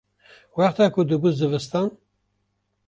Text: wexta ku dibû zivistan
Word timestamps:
wexta 0.59 0.85
ku 0.93 1.01
dibû 1.09 1.29
zivistan 1.37 1.87